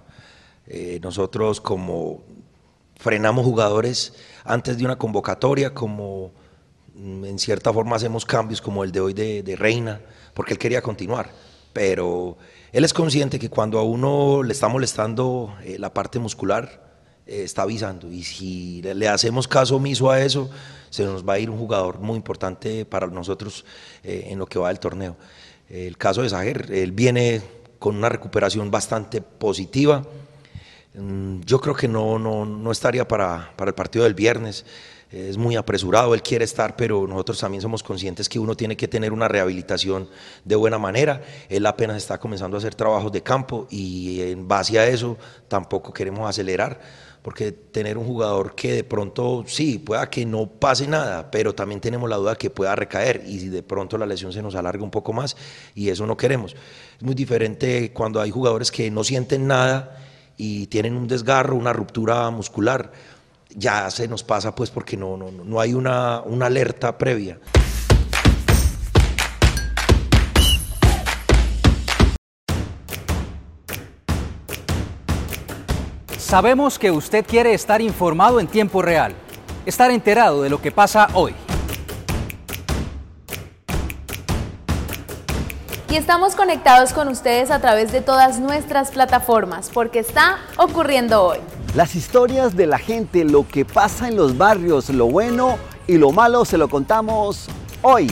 Eh, 0.66 1.00
nosotros 1.02 1.60
como 1.60 2.22
frenamos 2.96 3.44
jugadores 3.44 4.14
antes 4.44 4.78
de 4.78 4.84
una 4.84 4.96
convocatoria, 4.96 5.74
como 5.74 6.32
Mm, 6.94 7.24
en 7.24 7.38
cierta 7.38 7.72
forma 7.72 7.96
hacemos 7.96 8.26
cambios 8.26 8.60
como 8.60 8.84
el 8.84 8.92
de 8.92 9.00
hoy 9.00 9.14
de, 9.14 9.56
Reina, 9.58 10.00
porque 10.34 10.52
él 10.52 10.58
quería 10.58 10.82
continuar, 10.82 11.30
pero 11.72 12.36
él 12.70 12.84
es 12.84 12.92
consciente 12.92 13.38
que 13.38 13.48
cuando 13.48 13.78
a 13.78 13.82
uno 13.82 14.42
le 14.42 14.52
está 14.52 14.68
molestando 14.68 15.56
eh, 15.64 15.78
la 15.78 15.94
parte 15.94 16.18
muscular, 16.18 16.92
eh, 17.26 17.44
está 17.44 17.62
avisando, 17.62 18.10
y 18.12 18.22
si 18.24 18.82
le, 18.82 19.08
hacemos 19.08 19.48
caso 19.48 19.76
omiso 19.76 20.10
a 20.10 20.20
eso, 20.20 20.50
se 20.90 21.04
nos 21.04 21.26
va 21.26 21.34
a 21.34 21.38
ir 21.38 21.48
un 21.48 21.58
jugador 21.58 21.98
muy 21.98 22.16
importante 22.16 22.84
para 22.84 23.06
nosotros 23.06 23.64
eh, 24.04 24.26
en 24.28 24.38
lo 24.38 24.46
que 24.46 24.58
va 24.58 24.68
del 24.68 24.80
torneo. 24.80 25.16
El 25.70 25.96
caso 25.96 26.20
de 26.20 26.28
Sager, 26.28 26.70
él 26.70 26.92
viene 26.92 27.40
con 27.78 27.96
una 27.96 28.10
recuperación 28.10 28.70
bastante 28.70 29.22
positiva. 29.22 30.04
Mm, 30.94 31.40
yo 31.46 31.58
creo 31.60 31.74
que 31.74 31.88
no, 31.88 32.18
no, 32.18 32.44
no 32.44 32.70
estaría 32.70 33.08
para, 33.08 33.52
para 33.56 33.70
el 33.70 33.74
partido 33.74 34.04
del 34.04 34.14
viernes. 34.14 34.64
es 35.10 35.36
muy 35.36 35.56
apresurado, 35.56 36.14
él 36.14 36.22
quiere 36.22 36.44
estar, 36.44 36.76
pero 36.76 37.06
nosotros 37.06 37.38
también 37.38 37.60
somos 37.60 37.82
conscientes 37.82 38.28
que 38.28 38.38
uno 38.38 38.56
tiene 38.56 38.76
que 38.76 38.88
tener 38.88 39.12
una 39.12 39.28
rehabilitación 39.28 40.08
de 40.44 40.56
buena 40.56 40.78
manera. 40.78 41.22
Él 41.48 41.66
apenas 41.66 41.96
está 41.96 42.18
comenzando 42.18 42.56
a 42.56 42.58
hacer 42.58 42.74
trabajos 42.74 43.12
de 43.12 43.22
campo 43.22 43.66
y 43.70 44.20
en 44.22 44.48
base 44.48 44.78
a 44.78 44.86
eso 44.86 45.18
tampoco 45.48 45.92
queremos 45.92 46.28
acelerar, 46.28 46.80
porque 47.22 47.52
tener 47.52 47.96
un 47.98 48.06
jugador 48.06 48.54
que 48.54 48.72
de 48.72 48.84
pronto 48.84 49.44
sí, 49.46 49.78
pueda 49.78 50.10
que 50.10 50.26
no 50.26 50.46
pase 50.46 50.86
nada, 50.86 51.30
pero 51.30 51.54
también 51.54 51.80
tenemos 51.80 52.08
la 52.08 52.16
duda 52.16 52.36
que 52.36 52.50
pueda 52.50 52.74
recaer 52.74 53.22
y 53.26 53.48
de 53.48 53.62
pronto 53.62 53.96
la 53.96 54.06
lesión 54.06 54.32
se 54.32 54.42
nos 54.42 54.54
alarga 54.54 54.82
un 54.82 54.90
poco 54.90 55.12
más 55.12 55.36
y 55.74 55.88
eso 55.88 56.06
no 56.06 56.16
queremos. 56.16 56.54
Es 56.96 57.02
muy 57.02 57.14
diferente 57.14 57.92
cuando 57.92 58.20
hay 58.20 58.30
jugadores 58.30 58.70
que 58.70 58.90
no 58.90 59.04
sienten 59.04 59.46
nada 59.46 60.01
y 60.44 60.66
tienen 60.66 60.96
un 60.96 61.06
desgarro, 61.06 61.54
una 61.54 61.72
ruptura 61.72 62.28
muscular 62.30 62.90
ya 63.54 63.88
se 63.90 64.08
nos 64.08 64.24
pasa 64.24 64.52
pues 64.52 64.70
porque 64.70 64.96
no, 64.96 65.16
no, 65.16 65.30
no 65.30 65.60
hay 65.60 65.72
una, 65.72 66.20
una 66.22 66.46
alerta 66.46 66.98
previa. 66.98 67.38
Sabemos 76.18 76.76
que 76.76 76.90
usted 76.90 77.24
quiere 77.24 77.54
estar 77.54 77.80
informado 77.80 78.40
en 78.40 78.48
tiempo 78.48 78.82
real, 78.82 79.14
estar 79.64 79.92
enterado 79.92 80.42
de 80.42 80.50
lo 80.50 80.60
que 80.60 80.72
pasa 80.72 81.08
hoy. 81.14 81.34
Y 85.92 85.96
estamos 85.96 86.34
conectados 86.34 86.94
con 86.94 87.08
ustedes 87.08 87.50
a 87.50 87.58
través 87.58 87.92
de 87.92 88.00
todas 88.00 88.40
nuestras 88.40 88.92
plataformas, 88.92 89.68
porque 89.68 89.98
está 89.98 90.38
ocurriendo 90.56 91.22
hoy. 91.22 91.36
Las 91.74 91.94
historias 91.94 92.56
de 92.56 92.66
la 92.66 92.78
gente, 92.78 93.26
lo 93.26 93.46
que 93.46 93.66
pasa 93.66 94.08
en 94.08 94.16
los 94.16 94.38
barrios, 94.38 94.88
lo 94.88 95.04
bueno 95.10 95.58
y 95.86 95.98
lo 95.98 96.10
malo, 96.10 96.46
se 96.46 96.56
lo 96.56 96.70
contamos 96.70 97.46
hoy. 97.82 98.10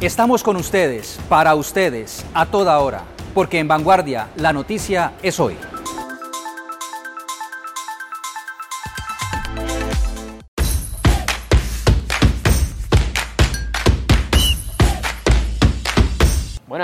Estamos 0.00 0.42
con 0.42 0.56
ustedes, 0.56 1.20
para 1.28 1.54
ustedes, 1.54 2.24
a 2.34 2.46
toda 2.46 2.80
hora, 2.80 3.04
porque 3.32 3.60
en 3.60 3.68
Vanguardia 3.68 4.26
la 4.34 4.52
noticia 4.52 5.12
es 5.22 5.38
hoy. 5.38 5.56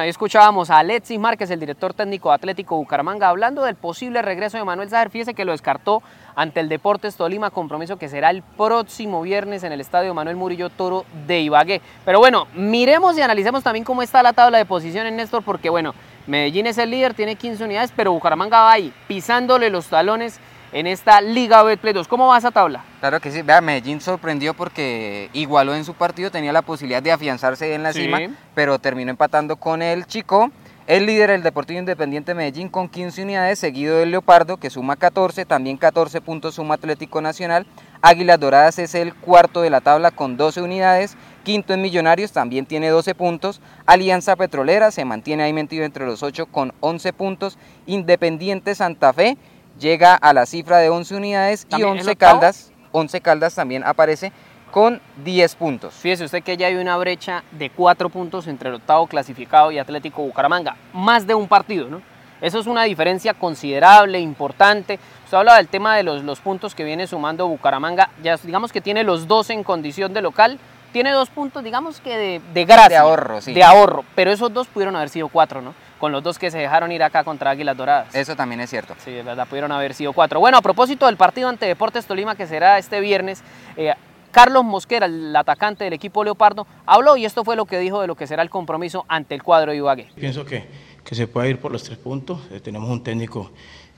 Escuchábamos 0.08 0.70
a 0.70 0.78
Alexis 0.78 1.18
Márquez, 1.18 1.50
el 1.50 1.60
director 1.60 1.92
técnico 1.92 2.30
de 2.30 2.36
Atlético 2.36 2.76
Bucaramanga, 2.76 3.28
hablando 3.28 3.64
del 3.64 3.74
posible 3.74 4.22
regreso 4.22 4.56
de 4.56 4.64
Manuel 4.64 4.88
Zaher. 4.88 5.10
Fíjese 5.10 5.34
que 5.34 5.44
lo 5.44 5.52
descartó 5.52 6.02
ante 6.34 6.60
el 6.60 6.68
Deportes 6.68 7.16
Tolima, 7.16 7.50
compromiso 7.50 7.98
que 7.98 8.08
será 8.08 8.30
el 8.30 8.42
próximo 8.42 9.22
viernes 9.22 9.64
en 9.64 9.72
el 9.72 9.80
estadio 9.80 10.14
Manuel 10.14 10.36
Murillo 10.36 10.70
Toro 10.70 11.04
de 11.26 11.40
Ibagué. 11.40 11.80
Pero 12.04 12.18
bueno, 12.18 12.46
miremos 12.54 13.18
y 13.18 13.22
analicemos 13.22 13.62
también 13.62 13.84
cómo 13.84 14.02
está 14.02 14.22
la 14.22 14.32
tabla 14.32 14.58
de 14.58 14.64
posiciones, 14.64 15.12
Néstor, 15.12 15.42
porque 15.42 15.68
bueno, 15.70 15.94
Medellín 16.26 16.66
es 16.66 16.78
el 16.78 16.90
líder, 16.90 17.14
tiene 17.14 17.36
15 17.36 17.64
unidades, 17.64 17.92
pero 17.94 18.12
Bucaramanga 18.12 18.60
va 18.60 18.72
ahí 18.72 18.92
pisándole 19.06 19.70
los 19.70 19.86
talones 19.86 20.40
en 20.72 20.86
esta 20.86 21.20
Liga 21.20 21.62
Betplay 21.62 21.92
2. 21.92 22.08
¿Cómo 22.08 22.28
va 22.28 22.38
esa 22.38 22.50
tabla? 22.50 22.84
Claro 23.00 23.20
que 23.20 23.30
sí, 23.30 23.42
vea, 23.42 23.60
Medellín 23.60 24.00
sorprendió 24.00 24.54
porque 24.54 25.30
igualó 25.32 25.74
en 25.74 25.84
su 25.84 25.94
partido, 25.94 26.30
tenía 26.30 26.52
la 26.52 26.62
posibilidad 26.62 27.02
de 27.02 27.12
afianzarse 27.12 27.74
en 27.74 27.82
la 27.82 27.92
cima, 27.92 28.18
pero 28.54 28.78
terminó 28.78 29.10
empatando 29.10 29.56
con 29.56 29.82
el 29.82 30.06
Chico. 30.06 30.50
El 30.86 31.04
líder, 31.04 31.28
el 31.28 31.42
Deportivo 31.42 31.78
Independiente 31.78 32.32
Medellín, 32.32 32.70
con 32.70 32.88
15 32.88 33.22
unidades, 33.22 33.58
seguido 33.58 33.98
del 33.98 34.10
Leopardo, 34.10 34.56
que 34.56 34.70
suma 34.70 34.96
14, 34.96 35.44
también 35.44 35.76
14 35.76 36.22
puntos 36.22 36.54
suma 36.54 36.76
Atlético 36.76 37.20
Nacional. 37.20 37.66
Águilas 38.00 38.40
Doradas 38.40 38.78
es 38.78 38.94
el 38.94 39.14
cuarto 39.14 39.60
de 39.60 39.68
la 39.68 39.82
tabla 39.82 40.12
con 40.12 40.38
12 40.38 40.62
unidades. 40.62 41.18
Quinto 41.44 41.74
en 41.74 41.82
Millonarios, 41.82 42.32
también 42.32 42.64
tiene 42.64 42.88
12 42.88 43.14
puntos. 43.14 43.60
Alianza 43.84 44.34
Petrolera 44.36 44.90
se 44.90 45.04
mantiene 45.04 45.42
ahí 45.42 45.52
metido 45.52 45.84
entre 45.84 46.06
los 46.06 46.22
8 46.22 46.46
con 46.46 46.72
11 46.80 47.12
puntos. 47.12 47.58
Independiente 47.84 48.74
Santa 48.74 49.12
Fe 49.12 49.36
llega 49.78 50.14
a 50.14 50.32
la 50.32 50.46
cifra 50.46 50.78
de 50.78 50.90
11 50.90 51.16
unidades 51.16 51.66
y 51.76 51.82
11 51.82 52.16
Caldas, 52.16 52.72
11 52.92 53.20
Caldas 53.20 53.54
también 53.54 53.84
aparece 53.84 54.32
con 54.70 55.00
10 55.24 55.54
puntos. 55.54 55.94
Fíjese 55.94 56.24
usted 56.24 56.42
que 56.42 56.56
ya 56.56 56.66
hay 56.66 56.76
una 56.76 56.96
brecha 56.96 57.42
de 57.52 57.70
4 57.70 58.08
puntos 58.10 58.46
entre 58.46 58.68
el 58.68 58.76
octavo 58.76 59.06
clasificado 59.06 59.70
y 59.72 59.78
Atlético 59.78 60.22
Bucaramanga, 60.22 60.76
más 60.92 61.26
de 61.26 61.34
un 61.34 61.48
partido, 61.48 61.88
¿no? 61.88 62.02
Eso 62.40 62.60
es 62.60 62.66
una 62.66 62.84
diferencia 62.84 63.34
considerable, 63.34 64.20
importante. 64.20 65.00
Usted 65.24 65.38
hablaba 65.38 65.58
del 65.58 65.66
tema 65.68 65.96
de 65.96 66.04
los, 66.04 66.22
los 66.22 66.38
puntos 66.38 66.74
que 66.74 66.84
viene 66.84 67.06
sumando 67.06 67.48
Bucaramanga, 67.48 68.10
ya 68.22 68.36
digamos 68.36 68.72
que 68.72 68.80
tiene 68.80 69.02
los 69.02 69.26
dos 69.26 69.50
en 69.50 69.64
condición 69.64 70.14
de 70.14 70.22
local, 70.22 70.58
tiene 70.92 71.10
dos 71.10 71.30
puntos, 71.30 71.64
digamos 71.64 72.00
que 72.00 72.16
de, 72.16 72.40
de 72.54 72.64
gracia. 72.64 72.88
De 72.88 72.96
ahorro, 72.96 73.40
sí. 73.40 73.52
De 73.52 73.64
ahorro, 73.64 74.04
pero 74.14 74.30
esos 74.30 74.52
dos 74.52 74.68
pudieron 74.68 74.94
haber 74.94 75.08
sido 75.08 75.28
cuatro, 75.28 75.60
¿no? 75.60 75.74
Con 75.98 76.12
los 76.12 76.22
dos 76.22 76.38
que 76.38 76.50
se 76.50 76.58
dejaron 76.58 76.92
ir 76.92 77.02
acá 77.02 77.24
contra 77.24 77.50
Águilas 77.50 77.76
Doradas. 77.76 78.14
Eso 78.14 78.36
también 78.36 78.60
es 78.60 78.70
cierto. 78.70 78.94
Sí, 79.04 79.10
es 79.10 79.24
verdad, 79.24 79.46
pudieron 79.48 79.72
haber 79.72 79.94
sido 79.94 80.12
cuatro. 80.12 80.38
Bueno, 80.40 80.58
a 80.58 80.62
propósito 80.62 81.06
del 81.06 81.16
partido 81.16 81.48
ante 81.48 81.66
Deportes 81.66 82.06
Tolima 82.06 82.36
que 82.36 82.46
será 82.46 82.78
este 82.78 83.00
viernes, 83.00 83.42
eh, 83.76 83.94
Carlos 84.30 84.64
Mosquera, 84.64 85.06
el 85.06 85.34
atacante 85.34 85.84
del 85.84 85.92
equipo 85.92 86.22
Leopardo, 86.22 86.66
habló 86.86 87.16
y 87.16 87.24
esto 87.24 87.44
fue 87.44 87.56
lo 87.56 87.64
que 87.64 87.78
dijo 87.78 88.00
de 88.00 88.06
lo 88.06 88.14
que 88.14 88.26
será 88.26 88.42
el 88.42 88.50
compromiso 88.50 89.04
ante 89.08 89.34
el 89.34 89.42
cuadro 89.42 89.72
de 89.72 89.78
Ibagué. 89.78 90.08
Pienso 90.14 90.44
que, 90.44 90.68
que 91.02 91.14
se 91.14 91.26
puede 91.26 91.50
ir 91.50 91.58
por 91.58 91.72
los 91.72 91.82
tres 91.82 91.98
puntos. 91.98 92.40
Eh, 92.52 92.60
tenemos 92.60 92.88
un 92.90 93.02
técnico 93.02 93.50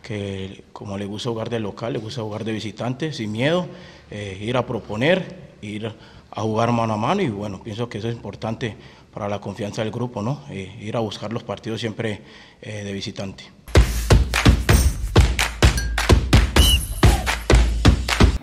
que, 0.02 0.64
como 0.72 0.96
le 0.96 1.04
gusta 1.04 1.30
jugar 1.30 1.50
de 1.50 1.60
local, 1.60 1.92
le 1.92 1.98
gusta 1.98 2.22
jugar 2.22 2.44
de 2.44 2.52
visitante, 2.52 3.12
sin 3.12 3.32
miedo, 3.32 3.66
eh, 4.10 4.38
ir 4.40 4.56
a 4.56 4.64
proponer, 4.64 5.50
ir 5.60 5.92
a 6.30 6.40
jugar 6.42 6.72
mano 6.72 6.94
a 6.94 6.96
mano 6.96 7.22
y 7.22 7.28
bueno, 7.28 7.60
pienso 7.62 7.88
que 7.88 7.98
eso 7.98 8.08
es 8.08 8.14
importante 8.14 8.76
para 9.12 9.28
la 9.28 9.40
confianza 9.40 9.82
del 9.82 9.90
grupo, 9.90 10.22
¿no? 10.22 10.42
Eh, 10.50 10.76
ir 10.80 10.96
a 10.96 11.00
buscar 11.00 11.32
los 11.32 11.42
partidos 11.42 11.80
siempre 11.80 12.22
eh, 12.62 12.84
de 12.84 12.92
visitante. 12.92 13.44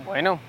Bueno, 0.05 0.39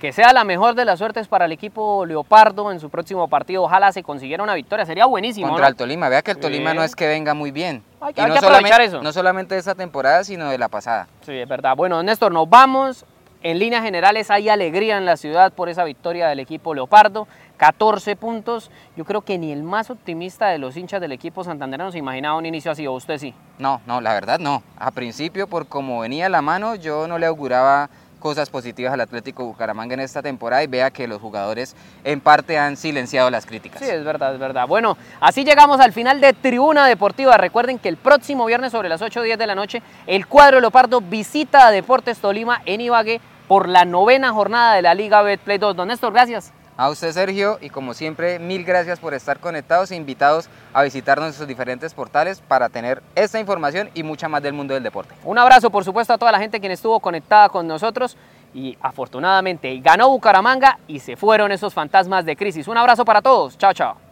que 0.00 0.12
sea 0.12 0.32
la 0.32 0.44
mejor 0.44 0.74
de 0.74 0.84
las 0.84 0.98
suertes 0.98 1.28
para 1.28 1.44
el 1.44 1.52
equipo 1.52 2.06
Leopardo 2.06 2.72
en 2.72 2.80
su 2.80 2.88
próximo 2.88 3.28
partido. 3.28 3.62
Ojalá 3.64 3.92
se 3.92 4.02
consiguiera 4.02 4.42
una 4.42 4.54
victoria, 4.54 4.86
sería 4.86 5.04
buenísimo. 5.06 5.48
Contra 5.48 5.66
¿no? 5.66 5.70
el 5.70 5.76
Tolima, 5.76 6.08
vea 6.08 6.22
que 6.22 6.30
el 6.30 6.38
Tolima 6.38 6.70
Sí. 6.70 6.76
no 6.76 6.82
es 6.84 6.96
que 6.96 7.06
venga 7.06 7.34
muy 7.34 7.50
bien. 7.50 7.82
Hay 8.00 8.14
que- 8.14 8.20
Y 8.20 8.24
hay 8.24 8.28
no 8.30 8.34
que 8.34 8.38
aprovechar 8.38 8.70
solamente- 8.70 8.84
eso. 8.96 9.02
No 9.02 9.12
solamente 9.12 9.54
de 9.54 9.60
esta 9.60 9.74
temporada, 9.74 10.24
sino 10.24 10.48
de 10.48 10.58
la 10.58 10.68
pasada. 10.68 11.08
Sí, 11.26 11.32
es 11.32 11.48
verdad. 11.48 11.76
Bueno, 11.76 12.02
Néstor, 12.02 12.32
nos 12.32 12.48
vamos. 12.48 13.04
En 13.42 13.58
líneas 13.58 13.82
generales 13.82 14.30
hay 14.30 14.48
alegría 14.50 14.98
en 14.98 15.06
la 15.06 15.16
ciudad 15.16 15.52
por 15.52 15.68
esa 15.70 15.84
victoria 15.84 16.28
del 16.28 16.40
equipo 16.40 16.74
Leopardo. 16.74 17.26
14 17.60 18.16
puntos. 18.16 18.70
Yo 18.96 19.04
creo 19.04 19.20
que 19.20 19.36
ni 19.36 19.52
el 19.52 19.62
más 19.62 19.90
optimista 19.90 20.48
de 20.48 20.56
los 20.56 20.78
hinchas 20.78 20.98
del 20.98 21.12
equipo 21.12 21.44
santanderano 21.44 21.92
se 21.92 21.98
imaginaba 21.98 22.38
un 22.38 22.46
inicio 22.46 22.70
así, 22.70 22.86
o 22.86 22.92
usted 22.92 23.18
sí. 23.18 23.34
No, 23.58 23.82
no, 23.86 24.00
la 24.00 24.14
verdad 24.14 24.38
no. 24.38 24.62
A 24.78 24.90
principio, 24.92 25.46
por 25.46 25.66
como 25.66 26.00
venía 26.00 26.30
la 26.30 26.40
mano, 26.40 26.74
yo 26.74 27.06
no 27.06 27.18
le 27.18 27.26
auguraba 27.26 27.90
cosas 28.18 28.48
positivas 28.48 28.94
al 28.94 29.02
Atlético 29.02 29.44
Bucaramanga 29.44 29.92
en 29.92 30.00
esta 30.00 30.22
temporada 30.22 30.62
y 30.62 30.68
vea 30.68 30.90
que 30.90 31.06
los 31.06 31.20
jugadores 31.20 31.76
en 32.02 32.22
parte 32.22 32.56
han 32.56 32.78
silenciado 32.78 33.28
las 33.28 33.44
críticas. 33.44 33.82
Sí, 33.82 33.90
es 33.90 34.04
verdad, 34.04 34.32
es 34.32 34.40
verdad. 34.40 34.66
Bueno, 34.66 34.96
así 35.20 35.44
llegamos 35.44 35.80
al 35.80 35.92
final 35.92 36.18
de 36.22 36.32
Tribuna 36.32 36.86
Deportiva. 36.86 37.36
Recuerden 37.36 37.78
que 37.78 37.90
el 37.90 37.98
próximo 37.98 38.46
viernes 38.46 38.72
sobre 38.72 38.88
las 38.88 39.02
8 39.02 39.20
o 39.20 39.22
10 39.22 39.38
de 39.38 39.46
la 39.46 39.54
noche, 39.54 39.82
el 40.06 40.26
cuadro 40.26 40.60
Leopardo 40.60 41.02
visita 41.02 41.66
a 41.66 41.70
Deportes 41.70 42.20
Tolima 42.20 42.62
en 42.64 42.80
Ibagué 42.80 43.20
por 43.46 43.68
la 43.68 43.84
novena 43.84 44.32
jornada 44.32 44.76
de 44.76 44.80
la 44.80 44.94
Liga 44.94 45.20
Betplay 45.20 45.58
2. 45.58 45.76
Don 45.76 45.88
Néstor, 45.88 46.14
gracias. 46.14 46.54
A 46.80 46.88
usted, 46.88 47.12
Sergio, 47.12 47.58
y 47.60 47.68
como 47.68 47.92
siempre, 47.92 48.38
mil 48.38 48.64
gracias 48.64 48.98
por 49.00 49.12
estar 49.12 49.38
conectados 49.38 49.90
e 49.90 49.96
invitados 49.96 50.48
a 50.72 50.82
visitar 50.82 51.20
nuestros 51.20 51.46
diferentes 51.46 51.92
portales 51.92 52.40
para 52.40 52.70
tener 52.70 53.02
esta 53.14 53.38
información 53.38 53.90
y 53.92 54.02
mucha 54.02 54.30
más 54.30 54.42
del 54.42 54.54
mundo 54.54 54.72
del 54.72 54.82
deporte. 54.82 55.14
Un 55.22 55.36
abrazo, 55.36 55.68
por 55.68 55.84
supuesto, 55.84 56.14
a 56.14 56.16
toda 56.16 56.32
la 56.32 56.38
gente 56.38 56.58
quien 56.58 56.72
estuvo 56.72 56.98
conectada 56.98 57.50
con 57.50 57.66
nosotros. 57.66 58.16
Y 58.54 58.78
afortunadamente 58.80 59.78
ganó 59.80 60.08
Bucaramanga 60.08 60.78
y 60.88 61.00
se 61.00 61.16
fueron 61.16 61.52
esos 61.52 61.74
fantasmas 61.74 62.24
de 62.24 62.34
crisis. 62.34 62.66
Un 62.66 62.78
abrazo 62.78 63.04
para 63.04 63.20
todos. 63.20 63.58
Chao, 63.58 63.74
chao. 63.74 64.09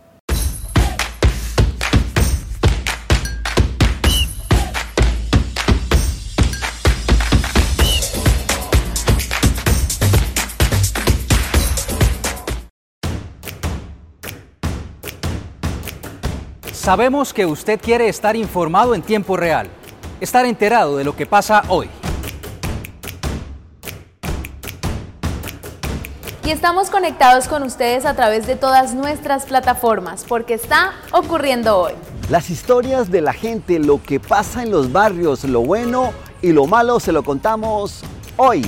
Sabemos 16.88 17.34
que 17.34 17.44
usted 17.44 17.78
quiere 17.78 18.08
estar 18.08 18.34
informado 18.34 18.94
en 18.94 19.02
tiempo 19.02 19.36
real, 19.36 19.68
estar 20.22 20.46
enterado 20.46 20.96
de 20.96 21.04
lo 21.04 21.14
que 21.14 21.26
pasa 21.26 21.62
hoy. 21.68 21.90
Y 26.46 26.50
estamos 26.50 26.88
conectados 26.88 27.46
con 27.46 27.62
ustedes 27.62 28.06
a 28.06 28.14
través 28.14 28.46
de 28.46 28.56
todas 28.56 28.94
nuestras 28.94 29.44
plataformas, 29.44 30.24
porque 30.26 30.54
está 30.54 30.94
ocurriendo 31.12 31.76
hoy. 31.76 31.92
Las 32.30 32.48
historias 32.48 33.10
de 33.10 33.20
la 33.20 33.34
gente, 33.34 33.78
lo 33.78 34.02
que 34.02 34.18
pasa 34.18 34.62
en 34.62 34.70
los 34.70 34.90
barrios, 34.90 35.44
lo 35.44 35.60
bueno 35.60 36.14
y 36.40 36.52
lo 36.52 36.64
malo, 36.64 37.00
se 37.00 37.12
lo 37.12 37.22
contamos 37.22 38.02
hoy. 38.38 38.64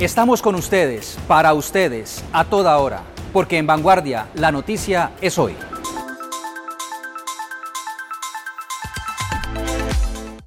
Estamos 0.00 0.42
con 0.42 0.56
ustedes, 0.56 1.16
para 1.28 1.54
ustedes, 1.54 2.24
a 2.32 2.44
toda 2.44 2.76
hora, 2.78 3.04
porque 3.32 3.58
en 3.58 3.66
Vanguardia 3.66 4.26
la 4.34 4.52
noticia 4.52 5.12
es 5.20 5.38
hoy. 5.38 5.54